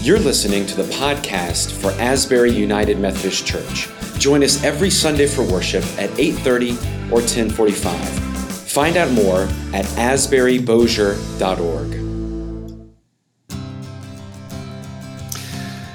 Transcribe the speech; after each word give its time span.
You're 0.00 0.20
listening 0.20 0.64
to 0.66 0.76
the 0.76 0.84
podcast 0.94 1.72
for 1.72 1.90
Asbury 2.00 2.52
United 2.52 3.00
Methodist 3.00 3.44
Church. 3.44 3.88
Join 4.20 4.44
us 4.44 4.62
every 4.62 4.90
Sunday 4.90 5.26
for 5.26 5.42
worship 5.42 5.82
at 5.98 6.08
8:30 6.16 6.78
or 7.10 7.20
10:45. 7.20 8.08
Find 8.70 8.96
out 8.96 9.10
more 9.10 9.48
at 9.74 9.86
asburybossier.org. 9.96 11.94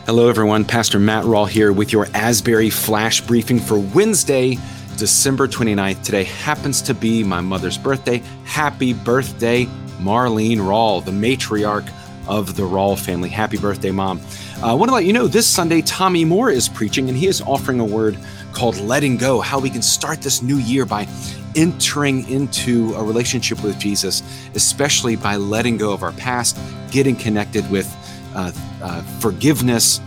Hello 0.06 0.28
everyone, 0.28 0.66
Pastor 0.66 1.00
Matt 1.00 1.24
Rawle 1.24 1.48
here 1.48 1.72
with 1.72 1.94
your 1.94 2.10
Asbury 2.14 2.70
flash 2.70 3.22
briefing 3.22 3.62
for 3.62 3.78
Wednesday, 3.78 4.60
December 4.98 5.48
29th. 5.48 6.04
Today 6.04 6.26
happens 6.26 6.82
to 6.82 6.94
be 6.94 7.24
my 7.24 7.40
mother's 7.40 7.78
birthday. 7.78 8.22
Happy 8.44 8.92
birthday, 8.92 9.66
Marlene 10.02 10.58
Rawle, 10.58 11.06
the 11.06 11.12
matriarch 11.12 11.88
of 12.28 12.56
the 12.56 12.64
Rawle 12.64 12.98
family. 12.98 13.30
Happy 13.30 13.58
birthday, 13.58 13.92
Mom. 13.92 14.20
Uh, 14.62 14.72
I 14.72 14.74
want 14.74 14.90
to 14.90 14.96
let 14.96 15.06
you 15.06 15.14
know 15.14 15.28
this 15.28 15.48
Sunday, 15.48 15.82
Tommy 15.82 16.26
Moore 16.26 16.50
is 16.50 16.70
preaching, 16.70 17.10
and 17.10 17.18
he 17.18 17.28
is 17.28 17.42
offering 17.42 17.80
a 17.80 17.86
word 17.86 18.18
called 18.54 18.78
letting 18.78 19.18
go, 19.18 19.42
how 19.42 19.60
we 19.60 19.70
can 19.70 19.82
start 19.82 20.22
this 20.22 20.42
new 20.42 20.58
year 20.58 20.86
by 20.86 21.08
entering 21.56 22.28
into 22.30 22.94
a 22.96 23.04
relationship 23.04 23.64
with 23.64 23.78
Jesus, 23.80 24.24
especially 24.56 25.16
by 25.16 25.36
letting 25.36 25.78
go 25.78 25.92
of 25.92 26.04
our 26.04 26.14
past, 26.14 26.58
getting 26.92 27.16
connected 27.16 27.70
with 27.70 27.94
uh, 28.36 28.52
uh, 28.82 29.02
forgiveness. 29.20 30.00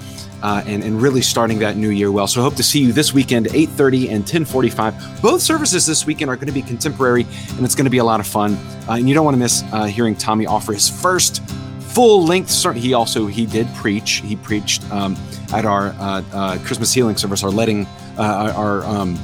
Uh, 0.43 0.63
and, 0.67 0.85
and 0.85 1.01
really 1.01 1.23
starting 1.23 1.59
that 1.59 1.79
new 1.79 1.89
year 1.89 2.13
well. 2.13 2.27
So 2.27 2.43
I 2.43 2.45
hope 2.45 2.57
to 2.57 2.63
see 2.63 2.79
you 2.79 2.93
this 2.93 3.13
weekend, 3.13 3.47
8.30 3.47 4.11
and 4.11 4.23
10.45. 4.23 5.23
Both 5.23 5.41
services 5.41 5.87
this 5.87 6.05
weekend 6.05 6.31
are 6.31 6.37
going 6.37 6.47
to 6.47 6.53
be 6.53 6.61
contemporary, 6.61 7.27
and 7.57 7.65
it's 7.65 7.75
going 7.75 7.87
to 7.87 7.91
be 7.91 7.99
a 7.99 8.05
lot 8.05 8.21
of 8.21 8.27
fun. 8.27 8.53
Uh, 8.87 8.93
and 8.93 9.09
you 9.09 9.15
don't 9.15 9.25
want 9.25 9.35
to 9.35 9.39
miss 9.39 9.65
uh, 9.73 9.85
hearing 9.85 10.15
Tommy 10.15 10.47
offer 10.47 10.75
his 10.75 10.91
first 10.91 11.43
full 11.97 12.27
length 12.27 12.51
sermon. 12.51 12.83
He 12.83 12.93
also 12.93 13.27
he 13.27 13.47
did 13.47 13.67
preach. 13.75 14.17
He 14.17 14.37
preached 14.37 14.85
um, 14.93 15.17
at 15.55 15.65
our 15.65 15.95
uh, 15.99 16.23
uh, 16.31 16.59
Christmas 16.59 16.93
healing 16.93 17.17
service, 17.17 17.43
our 17.43 17.51
letting 17.51 17.87
uh, 18.19 18.53
our 18.55 18.85
um, 18.85 19.19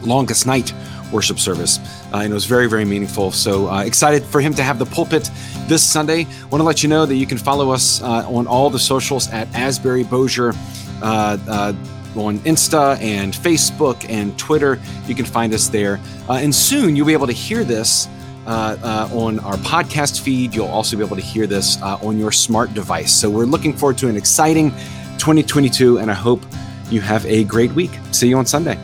longest 0.00 0.46
night 0.46 0.72
worship 1.12 1.38
service, 1.38 1.78
uh, 1.78 2.20
and 2.22 2.30
it 2.30 2.34
was 2.34 2.46
very 2.46 2.70
very 2.70 2.86
meaningful. 2.86 3.30
So 3.32 3.68
uh, 3.68 3.82
excited 3.82 4.24
for 4.24 4.40
him 4.40 4.54
to 4.54 4.62
have 4.62 4.78
the 4.78 4.86
pulpit 4.86 5.30
this 5.68 5.82
Sunday. 5.82 6.24
Want 6.50 6.62
to 6.62 6.62
let 6.62 6.82
you 6.82 6.88
know 6.88 7.04
that 7.04 7.16
you 7.16 7.26
can 7.26 7.36
follow 7.36 7.70
us 7.70 8.02
uh, 8.02 8.26
on 8.34 8.46
all 8.46 8.70
the 8.70 8.78
socials 8.78 9.28
at 9.30 9.46
Asbury 9.54 10.04
Bossier 10.04 10.54
on 11.02 12.38
Insta 12.40 12.98
and 13.00 13.34
Facebook 13.34 14.08
and 14.08 14.36
Twitter. 14.38 14.80
You 15.06 15.14
can 15.14 15.26
find 15.26 15.52
us 15.52 15.68
there. 15.68 16.00
Uh, 16.28 16.34
and 16.34 16.54
soon 16.54 16.96
you'll 16.96 17.06
be 17.06 17.12
able 17.12 17.26
to 17.26 17.32
hear 17.32 17.62
this 17.62 18.08
uh, 18.50 18.76
uh, 18.82 19.16
on 19.16 19.38
our 19.40 19.54
podcast 19.58 20.20
feed. 20.20 20.52
You'll 20.54 20.66
also 20.66 20.96
be 20.96 21.04
able 21.04 21.14
to 21.14 21.22
hear 21.22 21.46
this 21.46 21.80
uh, 21.82 21.98
on 22.02 22.18
your 22.18 22.32
smart 22.32 22.74
device. 22.74 23.12
So 23.12 23.30
we're 23.30 23.44
looking 23.44 23.72
forward 23.72 23.96
to 23.98 24.08
an 24.08 24.16
exciting 24.16 24.70
2022, 25.18 25.98
and 25.98 26.10
I 26.10 26.14
hope 26.14 26.42
you 26.90 27.00
have 27.00 27.24
a 27.26 27.44
great 27.44 27.70
week. 27.72 27.92
See 28.10 28.28
you 28.28 28.36
on 28.38 28.46
Sunday. 28.46 28.76